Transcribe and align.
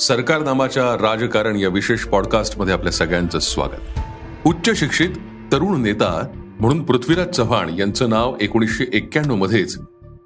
सरकार 0.00 0.38
नामाच्या 0.38 1.02
राजकारण 1.02 1.56
या 1.56 1.68
विशेष 1.68 2.00
पॉडकास्टमध्ये 2.00 2.72
आपल्या 2.72 2.92
सगळ्यांचं 2.92 3.38
स्वागत. 3.38 4.00
उच्च 4.46 4.78
शिक्षित 4.78 5.08
तरुण 5.52 5.82
नेता 5.82 6.26
म्हणून 6.60 6.82
पृथ्वीराज 6.82 7.28
चव्हाण 7.28 7.78
यांचं 7.78 8.10
नाव 8.10 8.36
एकोणीसशे 8.40 8.84
एक्क्याण्णव 8.92 9.34
मध्येच 9.34 9.78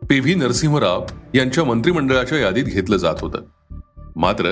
पी 0.09 0.20
व्ही 0.20 0.34
नरसिंहराव 0.34 1.06
यांच्या 1.34 1.65
मंत्रिमंडळाच्या 1.65 2.38
यादीत 2.38 2.65
घेतलं 2.65 2.96
जात 2.96 3.15
होतं. 3.20 3.38
मात्र 4.16 4.45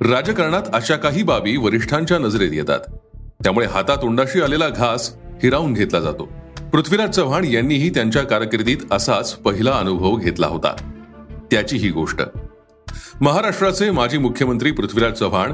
राजकारणात 0.00 0.62
अशा 0.72 0.96
काही 0.96 1.22
बाबी 1.22 1.56
वरिष्ठांच्या 1.56 2.18
नजरेत 2.18 2.50
येतात. 2.52 2.80
त्यामुळे 3.16 3.66
हातातोंडाशी 3.66 4.40
आलेला 4.40 4.68
घास 4.68 5.14
हिरावून 5.42 5.72
घेतला 5.72 6.00
जातो. 6.00 6.28
पृथ्वीराज 6.72 7.10
चव्हाण 7.10 7.44
यांनीही 7.44 7.90
त्यांच्या 7.90 8.22
कारकिर्दीत 8.22 8.78
असाच 8.90 9.32
पहिला 9.32 9.72
अनुभव 9.72 10.16
घेतला 10.16 10.46
होता. 10.46 10.74
त्याची 11.50 11.76
ही 11.76 11.88
गोष्ट. 11.88 12.20
महाराष्ट्राचे 13.20 13.90
माजी 13.90 14.18
मुख्यमंत्री 14.18 14.70
पृथ्वीराज 14.70 15.12
चव्हाण 15.12 15.52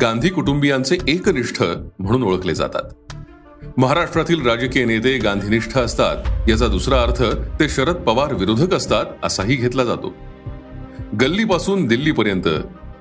गांधी 0.00 0.28
कुटुंबियांचे 0.28 0.98
एकनिष्ठ 1.08 1.62
म्हणून 1.98 2.22
ओळखले 2.22 2.54
जातात. 2.54 3.14
महाराष्ट्रातील 3.78 4.46
राजकीय 4.46 4.84
नेते 4.84 5.18
गांधीनिष्ठ 5.18 5.76
असतात 5.78 6.48
याचा 6.48 6.66
दुसरा 6.66 7.02
अर्थ 7.02 7.22
ते 7.60 7.68
शरद 7.68 7.96
पवार 7.96 8.34
विरोधक 8.34 8.74
असतात 8.74 9.04
असाही 9.22 9.56
घेतला 9.56 9.84
जातो. 9.84 10.14
गल्लीपासून 11.20 11.86
दिल्लीपर्यंत 11.86 12.48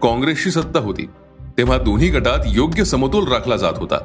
काँग्रेसची 0.01 0.51
सत्ता 0.51 0.79
होती 0.79 1.09
तेव्हा 1.57 1.77
दोन्ही 1.77 2.09
गटात 2.09 2.39
योग्य 2.47 2.83
समतोल 2.83 3.27
राखला 3.27 3.55
जात 3.55 3.73
होता. 3.77 3.97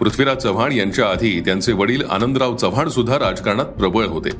पृथ्वीराज 0.00 0.36
चव्हाण 0.36 0.72
यांच्या 0.72 1.06
आधी 1.06 1.40
त्यांचे 1.40 1.72
वडील 1.72 2.02
आनंदराव 2.10 2.56
चव्हाण 2.56 2.88
सुद्धा 2.88 3.18
राजकारणात 3.18 3.64
प्रबळ 3.64 4.04
होते. 4.04 4.30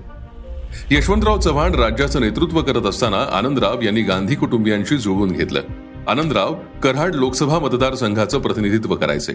यशवंतराव 0.91 1.39
चव्हाण 1.39 1.75
राज्याचं 1.75 2.20
नेतृत्व 2.20 2.62
करत 2.62 2.83
असताना 2.83 3.27
आनंदराव 3.33 3.83
यांनी 3.83 4.03
गांधी 4.03 4.34
कुटुंबियांशी 4.34 4.97
जुळवून 4.97 5.31
घेतलं. 5.31 5.61
आनंदराव 6.08 6.55
कराड 6.83 7.14
लोकसभा 7.14 7.58
मतदारसंघाचं 7.58 8.39
प्रतिनिधित्व 8.39 8.95
करायचे. 8.95 9.33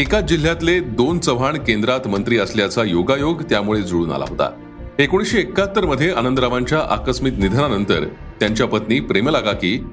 एकाच 0.00 0.24
जिल्ह्यातले 0.24 0.80
दोन 0.80 1.18
चव्हाण 1.18 1.56
केंद्रात 1.56 2.08
मंत्री 2.08 2.38
असल्याचा 2.38 2.82
योगायोग 2.82 3.42
त्यामुळे 3.42 3.82
जुळून 3.82 4.12
आला 4.12 4.24
होता. 4.28 4.50
एकोणीशे 4.98 5.38
एकाहत्तरमध्ये 5.38 6.10
आनंदरावांच्या 6.10 6.78
आकस्मिक 6.78 7.32
निधनानंतर 7.38 8.04
त्यांच्या 8.40 8.66
पत्नी 8.66 9.00
प्रेमला 9.00 9.40
काकी 9.40 9.84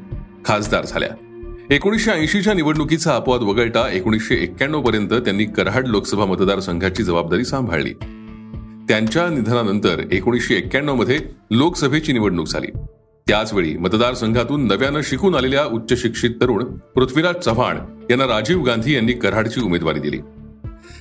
खासदार 0.45 0.85
झाल्या. 0.85 1.09
एकोणीशे 1.69 2.11
ऐंशीच्या 2.11 2.53
निवडणुकीचा 2.53 3.15
अपवाद 3.15 3.41
वगळता 3.41 3.89
एकोणीसशे 3.91 4.35
एक्क्याण्णव 4.35 4.81
पर्यंत 4.81 5.09
त्यांनी 5.09 5.45
कराड 5.45 5.87
लोकसभा 5.87 6.25
मतदारसंघाची 6.25 7.03
जबाबदारी 7.03 7.45
सांभाळली. 7.45 7.93
त्यांच्या 8.89 9.29
निधनानंतर 9.29 10.01
एकोणीसशे 10.11 10.55
एक्क्याण्णवमध्ये 10.55 11.19
लोकसभेची 11.51 12.13
निवडणूक 12.13 12.47
झाली. 12.47 12.67
त्याचवेळी 13.27 13.77
मतदारसंघातून 13.77 14.67
नव्यानं 14.67 14.99
शिकून 15.03 15.35
आलेल्या 15.35 15.65
उच्च 15.65 16.01
शिक्षित 16.01 16.29
तरुण 16.41 16.63
पृथ्वीराज 16.65 17.35
चव्हाण 17.35 17.77
यांना 18.09 18.27
राजीव 18.27 18.63
गांधी 18.63 18.95
यांनी 18.95 19.13
कराडची 19.13 19.61
उमेदवारी 19.61 19.99
दिली. 19.99 20.19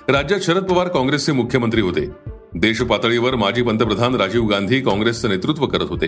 राज्यात 0.09 0.41
शरद 0.41 0.65
पवार 0.65 0.89
काँग्रेसचे 0.89 1.33
मुख्यमंत्री 1.33 1.81
होते. 1.81 2.09
देशपातळीवर 2.55 3.35
माजी 3.35 3.63
पंतप्रधान 3.63 4.15
राजीव 4.15 4.45
गांधी 4.47 4.81
काँग्रेसचं 4.81 5.29
नेतृत्व 5.29 5.67
करत 5.67 5.87
होते. 5.89 6.07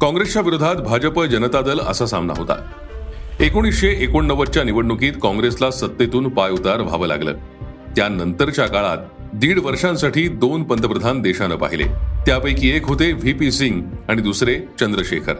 काँग्रेसच्या 0.00 0.42
विरोधात 0.42 0.76
भाजप 0.76 1.22
जनता 1.22 1.60
दल 1.60 1.80
असा 1.80 2.06
सामना 2.06 2.32
होता. 2.36 2.70
एकोणीसशे 3.40 3.88
एकोणनव्वदच्या 3.88 4.64
निवडणुकीत 4.64 5.12
काँग्रेसला 5.22 5.70
सत्तेतून 5.70 6.28
पायउतार 6.28 6.80
व्हावं 6.80 7.06
लागलं. 7.06 7.34
त्यानंतरच्या 7.96 8.66
काळात 8.66 8.98
दीड 9.34 9.58
वर्षांसाठी 9.58 10.28
दोन 10.28 10.62
पंतप्रधान 10.62 11.22
देशानं 11.22 11.56
पाहिले. 11.56 11.84
त्यापैकी 12.26 12.70
एक 12.70 12.86
होते 12.86 13.12
व्ही 13.12 13.32
पी 13.32 13.50
सिंग 13.50 13.82
आणि 14.08 14.22
दुसरे 14.22 14.60
चंद्रशेखर. 14.80 15.34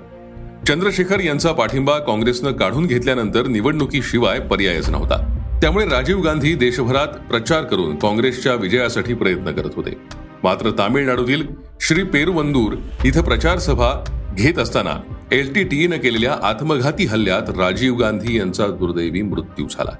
चंद्रशेखर 0.67 1.21
यांचा 1.21 1.53
पाठिंबा 1.53 1.99
काँग्रेसनं 1.99 2.53
काढून 2.53 2.87
घेतल्यानंतर 2.87 3.47
निवडणुकीशिवाय 3.47 4.41
पर्यायच 4.41 4.91
नव्हता. 4.91 5.35
त्यामुळे 5.63 5.85
राजीव 5.85 6.21
गांधी 6.21 6.55
देशभरात 6.55 7.07
प्रचार 7.07 7.65
करून 7.65 7.97
काँग्रेसच्या 7.97 8.55
विजयासाठी 8.55 9.15
प्रयत्न 9.15 9.51
करत 9.51 9.71
होते. 9.77 9.99
मात्र 10.43 10.71
तामिळनाडूतील 10.71 11.47
श्री 11.81 12.03
पेरुवंदूर 12.03 12.75
इथं 13.05 13.23
प्रचार 13.23 13.59
सभा 13.59 14.05
घेत 14.35 14.59
असताना 14.59 15.15
एलटीटीईनं 15.33 15.97
केलेल्या 15.97 16.37
आत्मघाती 16.43 17.05
हल्ल्यात 17.05 17.59
राजीव 17.59 17.95
गांधी 17.95 18.39
यांचा 18.39 18.67
दुर्दैवी 18.67 19.23
मृत्यू 19.23 19.67
झाला. 19.71 19.93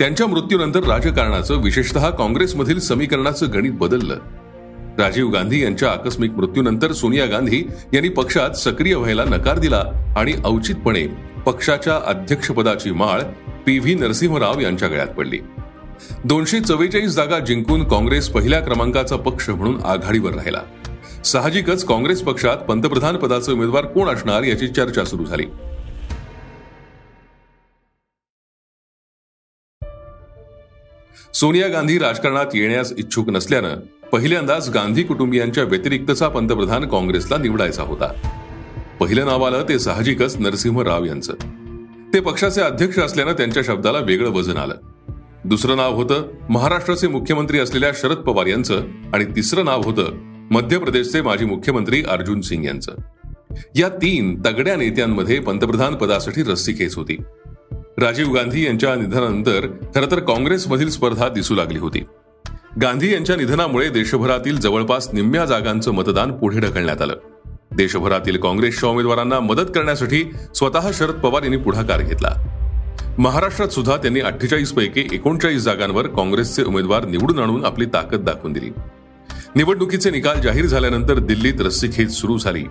त्यांच्या 0.00 0.26
मृत्यूनंतर 0.26 0.82
राजकारणाचं 0.82 1.56
विशेषतः 1.56 2.10
काँग्रेसमधील 2.10 2.78
समीकरणाचं 2.80 3.52
गणित 3.52 3.72
बदललं. 3.72 4.18
राजीव 4.98 5.28
गांधी 5.28 5.62
यांच्या 5.62 5.90
आकस्मिक 5.90 6.30
मृत्यूनंतर 6.30 6.92
सोनिया 6.92 7.26
गांधी 7.26 7.62
यांनी 7.94 8.08
पक्षात 8.08 8.50
सक्रिय 8.50 8.94
व्हायला 8.94 9.24
नकार 9.24 9.58
दिला 9.58 9.82
आणि 10.16 10.34
औचितपणे 10.44 11.06
पक्षाच्या 11.46 12.00
अध्यक्षपदाची 12.06 12.90
माळ 12.90 13.20
पी 13.66 13.78
व्ही 13.78 13.94
नरसिंहराव 13.94 14.60
यांच्या 14.60 14.88
गळ्यात 14.88 15.08
पडली. 15.08 15.38
दोनशे 16.24 16.60
चव्वेचाळीस 16.60 17.10
जागा 17.10 17.38
जिंकून 17.38 17.84
काँग्रेस 17.84 18.28
पहिल्या 18.28 18.60
क्रमांकाचा 18.60 19.16
पक्ष 19.16 19.50
म्हणून 19.50 19.80
आघाडीवर 19.84 20.34
राहिला. 20.34 20.60
साहजिकच 21.24 21.84
काँग्रेस 21.84 22.22
पक्षात 22.22 22.56
पंतप्रधान 22.56 23.16
पदाचे 23.16 23.52
उमेदवार 23.52 23.84
कोण 23.84 24.08
असणार 24.08 24.42
याची 24.42 24.68
चर्चा 24.68 25.04
सुरू 25.04 25.24
झाली. 25.24 25.44
सोनिया 31.34 31.68
गांधी 31.68 31.98
राजकारणात 31.98 32.46
येण्यास 32.54 32.92
इच्छुक 32.98 33.28
नसल्यानं 33.28 33.76
पहिल्यांदाच 34.12 34.70
गांधी 34.70 35.02
कुटुंबियांच्या 35.02 35.64
व्यतिरिक्तचा 35.64 36.28
पंतप्रधान 36.28 36.88
काँग्रेसला 36.88 37.36
निवडायचा 37.36 37.82
होता. 37.82 38.12
पहिलं 39.00 39.26
नाव 39.26 39.42
आलं 39.42 39.64
ते 39.68 39.78
साहजिकच 39.78 40.36
नरसिंह 40.36 40.82
राव 40.82 41.04
यांचं. 41.04 41.32
ते 42.14 42.20
पक्षाचे 42.20 42.60
अध्यक्ष 42.60 42.98
असल्यानं 42.98 43.32
त्यांच्या 43.32 43.62
शब्दाला 43.66 43.98
वेगळं 43.98 44.30
वजन 44.30 44.56
आलं. 44.56 44.74
दुसरं 45.44 45.76
नाव 45.76 45.94
होतं 45.94 46.30
महाराष्ट्राचे 46.50 47.08
मुख्यमंत्री 47.08 47.58
असलेल्या 47.58 47.90
शरद 47.94 48.16
पवार 48.16 48.46
यांचं 48.46 48.82
आणि 49.12 49.24
तिसरं 49.24 49.64
नाव 49.64 49.82
होतं 49.84 50.16
मध्य 50.50 50.78
प्रदेशचे 50.78 51.22
माजी 51.22 51.44
मुख्यमंत्री 51.44 52.02
अर्जुन 52.08 52.40
सिंग 52.40 52.64
यांचं. 52.64 52.92
या 53.74 53.88
तीन 53.88 54.42
तगड्या 54.46 54.76
नेत्यांमध्ये 54.76 55.40
पंतप्रधान 55.40 55.94
पदासाठी 55.94 56.42
रस्सीखेच 56.42 56.94
होती. 56.94 57.16
राजीव 58.02 58.32
गांधी 58.32 58.66
यांच्या 58.66 58.94
निधनानंतर 58.94 59.66
खरं 59.94 60.10
तर 60.10 60.18
काँग्रेसमधील 60.18 60.90
स्पर्धा 60.90 61.28
दिसू 61.28 61.54
लागली 61.54 61.78
होती. 61.78 62.04
गांधी 62.82 63.12
यांच्या 63.12 63.36
निधनामुळे 63.36 63.88
देशभरातील 63.88 64.60
जवळपास 64.60 65.08
निम्म्या 65.12 65.44
जागांचं 65.44 65.90
मतदान 65.90 66.32
पुढे 66.32 66.60
ढकलण्यात 66.60 67.02
आलं. 67.02 67.16
देशभरातील 67.76 68.36
काँग्रेसच्या 68.36 68.88
उमेदवारांना 68.88 69.40
मदत 69.40 69.70
करण्यासाठी 69.74 70.24
स्वतः 70.54 70.90
शरद 70.94 71.14
पवार 71.14 71.42
यांनी 71.42 71.56
पुढाकार 71.56 72.02
घेतला. 72.02 72.34
महाराष्ट्रात 73.18 73.68
सुद्धा 73.68 73.96
त्यांनी 73.96 74.20
अठ्ठेचाळीस 74.20 74.72
पैकी 74.72 75.08
एकोणचाळीस 75.12 75.62
जागांवर 75.62 76.06
काँग्रेसचे 76.06 76.62
उमेदवार 76.62 77.04
निवडून 77.04 77.38
आणून 77.38 77.64
आपली 77.64 77.84
ताकद 77.84 78.20
दाखवून 78.20 78.52
दिली. 78.52 78.70
निवडणुकीचे 79.56 80.10
निकाल 80.10 80.40
जाहीर 80.40 80.66
झाल्यानंतर 80.66 81.18
दिल्लीत 81.18 81.60
रस्सीखेच 81.60 82.12
सुरू 82.12 82.38
झाली. 82.38 82.64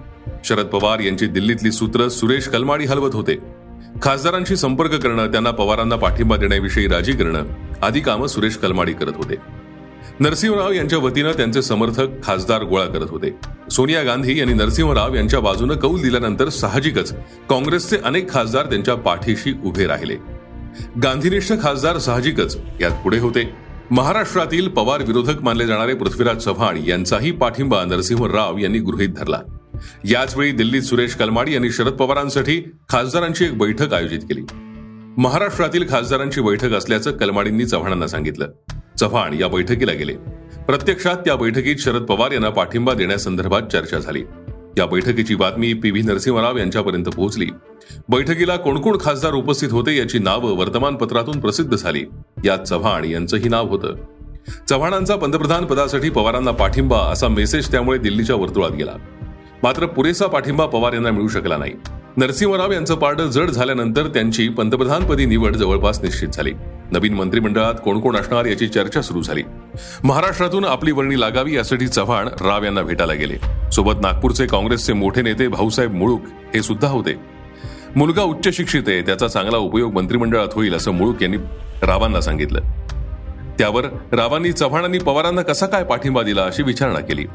शरद 0.46 0.66
पवार 0.66 1.00
यांची 1.00 1.28
दिल्लीतली 1.28 1.72
सूत्र 1.72 2.08
सुरेश 2.08 2.48
कलमाडी 2.48 2.86
हलवत 2.86 3.16
होते. 3.16 3.59
खासदारांशी 4.02 4.56
संपर्क 4.56 4.94
करणं 4.94 5.32
त्यांना 5.32 5.52
पवारांना 5.52 5.96
पाठिंबा 5.96 6.38
देण्याविषयी 6.38 6.88
राजी 6.88 7.12
करणं 7.12 7.44
आदी 7.82 8.00
कामं 8.00 8.28
सुरेश 8.28 8.56
कलमाडी 8.56 8.94
करत 8.94 9.12
होते. 9.16 9.36
नरसिंहराव 10.20 10.72
यांच्या 10.72 11.00
वतीनं 11.00 11.32
त्यांचे 11.32 11.62
समर्थक 11.62 12.08
खासदार 12.24 12.64
गोळा 12.64 12.86
करत 12.86 13.10
होते. 13.10 13.36
सोनिया 13.72 14.04
गांधी 14.04 14.40
यांनी 14.40 14.54
नरसिंहराव 14.54 15.16
यांच्या 15.16 15.40
बाजूनं 15.40 15.76
कौल 15.76 16.02
दिल्यानंतर 16.02 16.50
साहजिकच 16.50 17.14
काँग्रेसचे 17.50 17.98
अनेक 17.98 18.32
खासदार 18.32 18.66
त्यांच्या 18.66 18.96
पाठीशी 18.96 19.54
उभे 19.66 19.88
राहिले. 19.88 20.16
गांधीनिष्ठ 21.04 21.54
खासदार 21.62 21.98
साहजिकच 21.98 22.58
यात 22.82 22.92
पुढे 22.92 23.20
होते. 23.20 23.52
महाराष्ट्रातील 23.92 24.68
पवार 24.68 25.02
विरोधक 25.02 25.42
मानले 25.42 25.68
जाणारे 25.68 25.94
पृथ्वीराज 25.94 26.38
चव्हाण 26.38 26.78
यांचाही 26.88 27.32
पाठिंबा 27.32 27.84
नरसिंह 27.86 28.26
राव 28.26 28.58
यांनी 28.58 28.80
गृहीत 28.80 29.10
धरला. 29.10 29.40
याचवेळी 30.06 30.52
दिल्लीत 30.52 30.82
सुरेश 30.82 31.16
कलमाडी 31.16 31.54
यांनी 31.54 31.72
शरद 31.72 31.94
पवारांसाठी 31.94 32.64
खासदारांची 32.90 33.46
एक 33.46 33.58
बैठक 33.58 33.94
आयोजित 33.94 34.20
केली. 34.20 34.42
महाराष्ट्रातील 35.18 35.90
खासदारांची 35.90 36.42
बैठक 36.42 36.74
असल्याचं 36.74 37.12
कलमाडींनी 37.12 37.66
चव्हाणांना 37.66 38.08
सांगितलं. 38.08 38.48
चव्हाण 39.00 39.34
या 39.34 39.48
बैठकीला 39.48 39.92
गेले. 39.92 40.14
प्रत्यक्षात 40.68 41.16
त्या 41.16 41.36
बैठकीत 41.36 41.76
शरद 41.80 42.02
पवार 42.02 42.32
यांना 42.32 42.50
पाठिंबा 42.50 42.94
देण्यासंदर्भात 42.94 43.62
चर्चा 43.62 44.00
झाली. 44.00 44.24
या 44.78 44.86
बैठकीची 44.86 45.36
बातमी 45.36 45.74
पी 45.74 45.92
व्ही 45.92 46.02
नरसिंहराव 46.02 46.58
यांच्यापर्यंत 46.58 47.06
पोहोचली. 47.06 47.48
बैठकीला 48.10 48.56
कोण 48.56 48.82
कोण 48.82 48.98
खासदार 49.02 49.34
उपस्थित 49.34 49.70
होते 49.72 49.98
याची 49.98 50.20
नावं 50.20 50.58
वर्तमानपत्रातून 50.58 51.40
प्रसिद्ध 51.40 51.76
झाली. 51.76 52.04
यात 52.46 52.60
चव्हाण 52.60 53.06
यांचंही 53.06 53.50
नाव 53.50 53.68
होतं. 53.68 53.96
चव्हाणांचा 54.70 55.16
पंतप्रधान 55.16 55.66
पदासाठी 55.66 56.10
पवारांना 56.10 56.52
पाठिंबा 56.52 56.98
असा 56.98 57.28
मेसेज 57.28 57.72
त्यामुळे 57.72 57.98
दिल्लीच्या 57.98 58.36
वर्तुळात 58.36 58.72
गेला. 58.72 58.92
मात्र 59.64 59.86
पुरेसा 59.86 60.28
पाठिंबा 60.28 60.66
पवार 60.66 60.94
यांना 60.94 61.12
मिळू 61.12 61.28
शकला 61.28 61.58
नाही. 61.58 61.74
नरसिंहराव 62.18 62.72
यांचं 62.72 62.96
पारडं 62.96 63.28
जड 63.28 63.50
झाल्यानंतर 63.50 64.08
त्यांची 64.08 64.50
पंतप्रधानपदी 64.50 65.26
निवड 65.26 65.56
जवळपास 65.56 66.04
निश्चित 66.04 66.28
झाली. 66.28 66.52
नवीन 66.92 67.14
मंत्रिमंडळात 67.14 67.74
कोण 67.86 68.00
कोण 68.00 68.16
असणार 68.16 68.46
याची 68.46 68.68
चर्चा 68.68 69.02
सुरू 69.02 69.22
झाली. 69.22 69.44
महाराष्ट्रातून 70.04 70.66
आपली 70.66 70.92
वर्णी 70.92 71.20
लागावी 71.20 71.56
यासाठी 71.56 71.88
चव्हाण 71.88 72.28
राव 72.28 72.64
यांना 72.64 72.82
भेटायला 72.82 73.14
गेले. 73.14 73.38
सोबत 73.72 74.02
नागपूरचे 74.02 74.46
काँग्रेसचे 74.46 74.94
मोठे 74.94 75.22
नेते 75.22 75.48
भाऊसाहेब 75.48 75.94
मुळूक 75.94 76.22
हे 76.54 76.62
सुद्धा 76.62 76.88
होते. 76.88 77.16
मुलगा 77.96 78.22
उच्च 78.22 78.58
शिक्षित 78.58 78.84
आहे 78.88 79.02
त्याचा 79.02 79.28
चांगला 79.28 79.58
उपयोग 79.58 79.94
मंत्रिमंडळात 79.94 80.48
होईल 80.54 80.74
असं 80.74 80.92
मुळूक 80.92 81.22
यांनी 81.22 81.38
रावांना 81.82 82.22
सांगितलं. 82.22 82.60
त्यावर 83.60 83.86
रावांनी 84.12 84.52
चव्हाणांनी 84.52 84.98
पवारांना 84.98 85.42
कसा 85.42 85.66
काय 85.66 85.84
पाठिंबा 85.84 86.22
दिला 86.22 86.44
अशी 86.44 86.64
विचारणा 86.64 87.00
केली. 87.00 87.26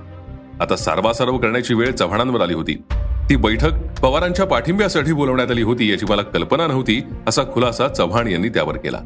आता 0.60 0.76
सारवासारव 0.76 1.38
करण्याची 1.38 1.74
वेळ 1.74 1.90
चव्हाणांवर 1.90 2.40
आली 2.40 2.54
होती. 2.54 2.82
ती 3.30 3.36
बैठक 3.36 3.70
पवारांच्या 4.02 4.46
पाठिंब्यासाठी 4.46 5.12
बोलवण्यात 5.12 5.50
आली 5.50 5.62
होती 5.62 5.90
याची 5.90 6.06
मला 6.08 6.22
कल्पना 6.22 6.66
नव्हती 6.66 7.02
असा 7.28 7.42
खुलासा 7.42 7.88
चव्हाण 7.88 8.28
यांनी 8.28 8.48
त्यावर 8.48 8.76
केला. 8.76 8.98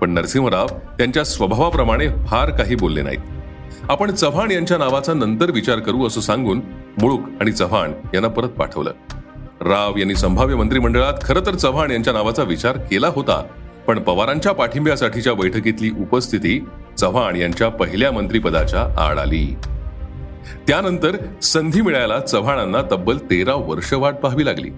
पण 0.00 0.10
नरसिंहराव 0.10 0.66
त्यांच्या 0.66 1.24
स्वभावाप्रमाणे 1.24 2.08
फार 2.26 2.50
काही 2.50 2.74
बोलले 2.74 3.02
नाहीत. 3.02 3.18
आपण 3.88 4.10
चव्हाण 4.10 4.50
यांच्या 4.50 4.78
नावाचा 4.78 5.14
नंतर 5.14 5.50
विचार 5.50 5.78
करू 5.78 6.06
असं 6.06 6.20
सांगून 6.20 6.60
मुळूक 7.00 7.20
आणि 7.40 7.52
चव्हाण 7.52 7.92
यांना 8.14 8.28
परत 8.28 8.48
पाठवलं. 8.48 8.92
राव 9.60 9.96
यांनी 9.96 10.14
संभाव्य 10.14 10.54
मंत्रिमंडळात 10.54 11.14
खरं 11.22 11.40
तर 11.46 11.54
चव्हाण 11.54 11.90
यांच्या 11.90 12.12
नावाचा 12.12 12.42
विचार 12.42 12.76
केला 12.76 13.08
होता 13.08 13.42
पण 13.86 13.98
पवारांच्या 13.98 14.52
पाठिंब्यासाठीच्या 14.52 15.34
बैठकीतली 15.34 15.90
उपस्थिती 15.90 16.64
चव्हाण 16.98 17.36
यांच्या 17.36 17.68
पहिल्या 17.68 18.12
मंत्रिपदाच्या 18.12 19.06
आड 19.06 19.18
आली. 19.18 19.56
त्यानंतर 20.66 21.16
संधी 21.42 21.80
मिळायला 21.80 22.20
चव्हाणांना 22.20 22.82
तब्बल 22.82 23.18
तेरा 23.18 23.54
वर्ष 23.54 23.92
वाट 23.92 24.14
पाहावी 24.14 24.46
लागली. 24.46 24.70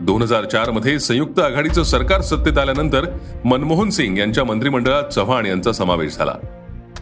दोन 0.00 0.22
हजार 0.22 0.44
चारमध्ये 0.44 0.98
संयुक्त 0.98 1.38
आघाडीचं 1.38 1.82
सरकार 1.82 2.20
सत्तेत 2.20 2.58
आल्यानंतर 2.58 3.06
मनमोहन 3.44 3.90
सिंग 3.90 4.18
यांच्या 4.18 4.44
मंत्रिमंडळात 4.44 5.04
चव्हाण 5.04 5.46
यांचा 5.46 5.72
समावेश 5.72 6.16
झाला. 6.16 6.34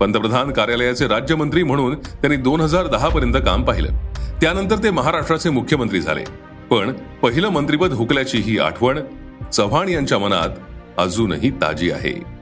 पंतप्रधान 0.00 0.50
कार्यालयाचे 0.50 1.08
राज्यमंत्री 1.08 1.62
म्हणून 1.62 1.94
त्यांनी 1.94 2.36
दोन 2.36 2.60
हजार 2.60 2.86
दहा 2.86 3.08
पर्यंत 3.08 3.34
काम 3.34 3.62
पाहिलं. 3.64 3.88
त्यानंतर 4.40 4.76
ते 4.76 4.90
महाराष्ट्राचे 4.90 5.50
मुख्यमंत्री 5.50 6.00
झाले. 6.00 6.24
पण 6.70 6.92
पहिलं 6.92 7.48
मंत्रिपद 7.48 7.92
हुकल्याची 7.92 8.38
ही 8.38 8.58
आठवण 8.58 8.98
चव्हाण 9.52 9.88
यांच्या 9.88 10.18
मनात 10.18 10.48
अजूनही 10.98 11.50
ताजी 11.50 11.90
आहे. 11.90 12.41